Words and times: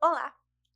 Olá, 0.00 0.32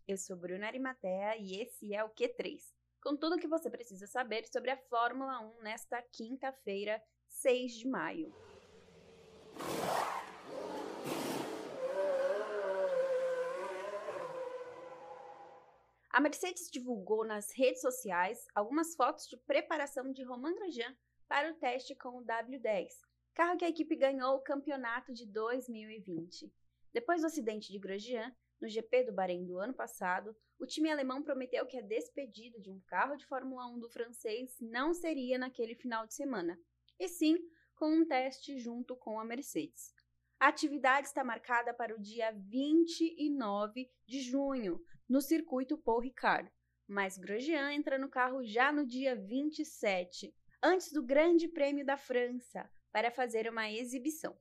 eu 0.09 0.19
sou 0.19 0.37
Bruna 0.37 0.67
Arimatea 0.67 1.37
e 1.37 1.63
esse 1.63 1.95
é 1.95 2.03
o 2.03 2.11
Q3, 2.11 2.59
com 3.01 3.17
tudo 3.17 3.37
o 3.37 3.39
que 3.39 3.47
você 3.47 3.71
precisa 3.71 4.05
saber 4.09 4.45
sobre 4.49 4.73
a 4.73 4.77
Fórmula 4.77 5.39
1 5.61 5.63
nesta 5.63 6.03
quinta-feira, 6.03 7.01
6 7.29 7.73
de 7.73 7.87
maio. 7.87 8.35
A 16.11 16.21
Mercedes 16.21 16.69
divulgou 16.69 17.25
nas 17.25 17.53
redes 17.57 17.81
sociais 17.81 18.45
algumas 18.57 18.97
fotos 18.97 19.29
de 19.29 19.37
preparação 19.37 20.11
de 20.11 20.25
Romain 20.25 20.57
Grosjean 20.57 20.97
para 21.29 21.53
o 21.53 21.55
teste 21.55 21.95
com 21.95 22.19
o 22.19 22.25
W10, 22.25 22.89
carro 23.35 23.57
que 23.57 23.65
a 23.65 23.69
equipe 23.69 23.95
ganhou 23.95 24.35
o 24.35 24.43
campeonato 24.43 25.13
de 25.15 25.27
2020. 25.27 26.53
Depois 26.93 27.21
do 27.21 27.29
acidente 27.29 27.71
de 27.71 27.79
Grosjean, 27.79 28.35
no 28.63 28.69
GP 28.69 29.03
do 29.03 29.13
Bahrein 29.13 29.45
do 29.45 29.59
ano 29.59 29.75
passado, 29.75 30.37
o 30.57 30.65
time 30.65 30.89
alemão 30.89 31.21
prometeu 31.21 31.67
que 31.67 31.77
a 31.77 31.83
despedida 31.83 32.61
de 32.61 32.71
um 32.71 32.79
carro 32.87 33.17
de 33.17 33.27
Fórmula 33.27 33.67
1 33.67 33.81
do 33.81 33.89
francês 33.89 34.57
não 34.61 34.95
seria 34.95 35.37
naquele 35.37 35.75
final 35.75 36.07
de 36.07 36.15
semana, 36.15 36.57
e 36.97 37.09
sim 37.09 37.37
com 37.75 37.93
um 37.93 38.07
teste 38.07 38.61
junto 38.61 38.95
com 38.95 39.19
a 39.19 39.25
Mercedes. 39.25 39.93
A 40.39 40.47
atividade 40.47 41.09
está 41.09 41.25
marcada 41.25 41.75
para 41.75 41.93
o 41.93 42.01
dia 42.01 42.31
29 42.31 43.91
de 44.07 44.21
junho, 44.21 44.81
no 45.09 45.21
circuito 45.21 45.77
Paul 45.77 46.01
Ricard, 46.01 46.49
mas 46.87 47.19
Grosjean 47.19 47.73
entra 47.73 47.99
no 47.99 48.09
carro 48.09 48.45
já 48.45 48.71
no 48.71 48.87
dia 48.87 49.17
27, 49.17 50.33
antes 50.63 50.93
do 50.93 51.03
Grande 51.03 51.49
Prêmio 51.49 51.85
da 51.85 51.97
França, 51.97 52.71
para 52.93 53.11
fazer 53.11 53.51
uma 53.51 53.69
exibição. 53.69 54.39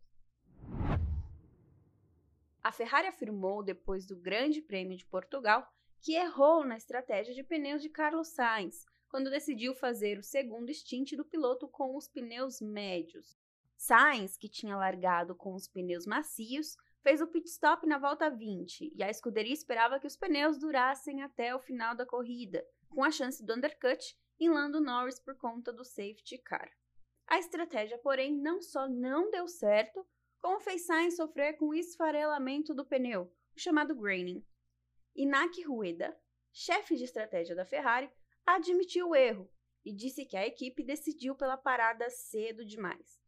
A 2.63 2.71
Ferrari 2.71 3.07
afirmou 3.07 3.63
depois 3.63 4.05
do 4.05 4.15
Grande 4.15 4.61
Prêmio 4.61 4.95
de 4.95 5.05
Portugal 5.05 5.67
que 5.99 6.13
errou 6.13 6.63
na 6.63 6.77
estratégia 6.77 7.33
de 7.33 7.43
pneus 7.43 7.81
de 7.81 7.89
Carlos 7.89 8.29
Sainz 8.29 8.85
quando 9.09 9.29
decidiu 9.29 9.73
fazer 9.73 10.17
o 10.17 10.23
segundo 10.23 10.73
stint 10.73 11.13
do 11.13 11.25
piloto 11.25 11.67
com 11.67 11.95
os 11.97 12.07
pneus 12.07 12.61
médios. 12.61 13.37
Sainz, 13.75 14.37
que 14.37 14.47
tinha 14.47 14.77
largado 14.77 15.35
com 15.35 15.55
os 15.55 15.67
pneus 15.67 16.05
macios, 16.05 16.77
fez 17.01 17.19
o 17.19 17.27
pit 17.27 17.49
stop 17.49 17.85
na 17.87 17.97
volta 17.97 18.29
20 18.29 18.93
e 18.95 19.03
a 19.03 19.09
escuderia 19.09 19.53
esperava 19.53 19.99
que 19.99 20.07
os 20.07 20.15
pneus 20.15 20.59
durassem 20.59 21.23
até 21.23 21.53
o 21.55 21.59
final 21.59 21.95
da 21.95 22.05
corrida, 22.05 22.63
com 22.89 23.03
a 23.03 23.09
chance 23.09 23.43
do 23.43 23.53
undercut 23.53 24.15
em 24.39 24.49
Lando 24.49 24.79
Norris 24.79 25.19
por 25.19 25.35
conta 25.35 25.73
do 25.73 25.83
safety 25.83 26.37
car. 26.37 26.71
A 27.27 27.39
estratégia, 27.39 27.97
porém, 27.97 28.35
não 28.35 28.61
só 28.61 28.87
não 28.87 29.31
deu 29.31 29.47
certo, 29.47 30.05
como 30.41 30.59
fez 30.59 30.85
Sainz 30.85 31.15
sofrer 31.15 31.57
com 31.57 31.67
o 31.67 31.73
esfarelamento 31.73 32.73
do 32.73 32.83
pneu, 32.83 33.31
o 33.55 33.59
chamado 33.59 33.95
graining. 33.95 34.43
Inaki 35.15 35.61
Rueda, 35.63 36.17
chefe 36.51 36.95
de 36.95 37.03
estratégia 37.03 37.55
da 37.55 37.63
Ferrari, 37.63 38.09
admitiu 38.45 39.09
o 39.09 39.15
erro 39.15 39.49
e 39.85 39.93
disse 39.93 40.25
que 40.25 40.35
a 40.35 40.45
equipe 40.45 40.83
decidiu 40.83 41.35
pela 41.35 41.57
parada 41.57 42.09
cedo 42.09 42.65
demais. 42.65 43.21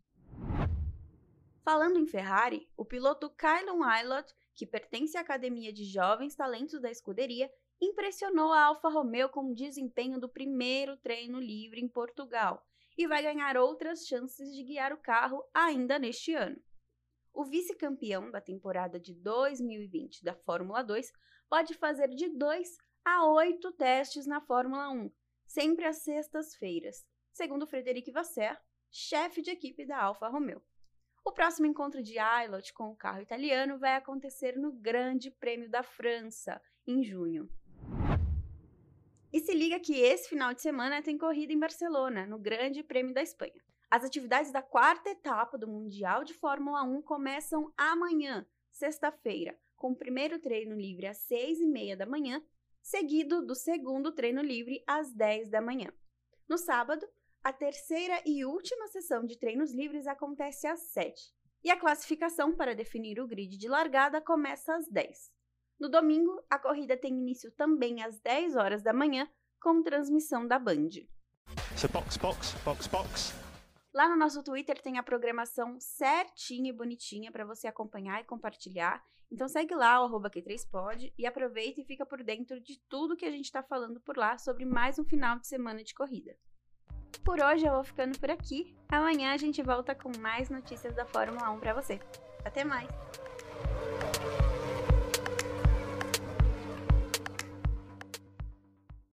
Falando 1.64 1.98
em 1.98 2.06
Ferrari, 2.06 2.70
o 2.76 2.84
piloto 2.84 3.30
Kylon 3.30 3.84
Aylott, 3.84 4.34
que 4.54 4.66
pertence 4.66 5.18
à 5.18 5.22
academia 5.22 5.72
de 5.72 5.86
jovens 5.86 6.36
talentos 6.36 6.82
da 6.82 6.92
escuderia, 6.92 7.50
impressionou 7.80 8.52
a 8.52 8.66
Alfa 8.66 8.90
Romeo 8.90 9.30
com 9.30 9.52
o 9.52 9.56
desempenho 9.56 10.20
do 10.20 10.28
primeiro 10.28 10.98
treino 10.98 11.40
livre 11.40 11.80
em 11.80 11.88
Portugal 11.88 12.66
e 12.98 13.08
vai 13.08 13.24
ganhar 13.24 13.56
outras 13.58 14.06
chances 14.06 14.54
de 14.54 14.64
guiar 14.64 14.94
o 14.94 14.98
carro 14.98 15.44
ainda 15.54 15.98
neste 15.98 16.34
ano. 16.34 16.62
O 17.34 17.44
vice-campeão 17.44 18.30
da 18.30 18.40
temporada 18.40 19.00
de 19.00 19.12
2020 19.16 20.24
da 20.24 20.36
Fórmula 20.36 20.84
2 20.84 21.12
pode 21.50 21.74
fazer 21.74 22.10
de 22.10 22.30
2 22.30 22.78
a 23.04 23.26
8 23.26 23.72
testes 23.72 24.28
na 24.28 24.40
Fórmula 24.40 24.92
1, 24.92 25.12
sempre 25.48 25.86
às 25.86 26.04
sextas-feiras, 26.04 27.04
segundo 27.32 27.66
Frederic 27.66 28.12
Vasser, 28.12 28.56
chefe 28.92 29.42
de 29.42 29.50
equipe 29.50 29.84
da 29.84 30.00
Alfa 30.00 30.28
Romeo. 30.28 30.62
O 31.26 31.32
próximo 31.32 31.66
encontro 31.66 32.04
de 32.04 32.20
Aylot 32.20 32.72
com 32.72 32.92
o 32.92 32.96
carro 32.96 33.22
italiano 33.22 33.80
vai 33.80 33.96
acontecer 33.96 34.56
no 34.56 34.72
Grande 34.72 35.32
Prêmio 35.32 35.70
da 35.72 35.82
França, 35.82 36.62
em 36.86 37.04
junho. 37.04 37.50
E 39.32 39.40
se 39.40 39.56
liga 39.56 39.80
que 39.80 40.00
esse 40.00 40.30
final 40.30 40.54
de 40.54 40.62
semana 40.62 41.02
tem 41.02 41.18
corrida 41.18 41.52
em 41.52 41.60
Barcelona, 41.60 42.28
no 42.28 42.38
Grande 42.38 42.84
Prêmio 42.84 43.12
da 43.12 43.24
Espanha. 43.24 43.60
As 43.94 44.04
atividades 44.04 44.52
da 44.52 44.64
quarta 44.64 45.12
etapa 45.12 45.56
do 45.56 45.68
Mundial 45.68 46.24
de 46.24 46.34
Fórmula 46.34 46.82
1 46.82 47.04
começam 47.04 47.72
amanhã, 47.78 48.44
sexta-feira, 48.72 49.56
com 49.76 49.92
o 49.92 49.96
primeiro 49.96 50.40
treino 50.40 50.76
livre 50.76 51.06
às 51.06 51.18
6 51.18 51.60
e 51.60 51.68
meia 51.68 51.96
da 51.96 52.04
manhã, 52.04 52.42
seguido 52.82 53.46
do 53.46 53.54
segundo 53.54 54.12
treino 54.12 54.42
livre 54.42 54.84
às 54.88 55.14
10 55.14 55.52
da 55.52 55.62
manhã. 55.62 55.94
No 56.50 56.58
sábado, 56.58 57.08
a 57.44 57.54
terceira 57.54 58.20
e 58.26 58.44
última 58.44 58.88
sessão 58.88 59.24
de 59.24 59.38
treinos 59.38 59.72
livres 59.72 60.08
acontece 60.08 60.66
às 60.66 60.80
7 60.88 61.32
e 61.64 61.70
a 61.70 61.80
classificação 61.80 62.52
para 62.52 62.74
definir 62.74 63.20
o 63.20 63.28
grid 63.28 63.56
de 63.60 63.68
largada 63.68 64.20
começa 64.20 64.76
às 64.76 64.88
10. 64.88 65.32
No 65.80 65.88
domingo, 65.88 66.44
a 66.50 66.58
corrida 66.58 66.98
tem 66.98 67.14
início 67.14 67.52
também 67.52 68.02
às 68.02 68.20
10 68.22 68.56
horas 68.56 68.82
da 68.82 68.92
manhã, 68.92 69.30
com 69.62 69.84
transmissão 69.84 70.48
da 70.48 70.58
Band. 70.58 70.90
So 71.78 71.88
box, 71.90 72.18
box, 72.18 72.56
box, 72.66 72.88
box. 72.88 73.53
Lá 73.94 74.10
no 74.10 74.16
nosso 74.16 74.44
Twitter 74.44 74.82
tem 74.82 74.98
a 74.98 75.04
programação 75.04 75.80
certinha 75.80 76.70
e 76.70 76.74
bonitinha 76.74 77.32
para 77.32 77.46
você 77.46 77.68
acompanhar 77.68 78.20
e 78.20 78.24
compartilhar. 78.24 79.04
Então 79.32 79.48
segue 79.48 79.76
lá 79.76 80.02
o 80.02 80.06
arroba 80.06 80.32
Q3pod 80.32 81.14
e 81.16 81.28
aproveita 81.28 81.80
e 81.80 81.86
fica 81.86 82.04
por 82.04 82.24
dentro 82.24 82.60
de 82.60 82.80
tudo 82.90 83.16
que 83.16 83.26
a 83.26 83.32
gente 83.32 83.46
está 83.46 83.62
falando 83.62 84.02
por 84.02 84.18
lá 84.18 84.38
sobre 84.40 84.66
mais 84.66 84.98
um 84.98 85.06
final 85.06 85.38
de 85.38 85.48
semana 85.48 85.84
de 85.84 85.94
corrida. 85.94 86.36
Por 87.24 87.40
hoje 87.40 87.68
eu 87.68 87.74
vou 87.74 87.84
ficando 87.84 88.20
por 88.20 88.32
aqui. 88.32 88.76
Amanhã 88.90 89.32
a 89.32 89.38
gente 89.38 89.62
volta 89.62 89.94
com 89.94 90.12
mais 90.18 90.50
notícias 90.50 90.96
da 90.96 91.06
Fórmula 91.06 91.52
1 91.52 91.60
para 91.60 91.74
você. 91.76 92.00
Até 92.44 92.64
mais! 92.64 92.90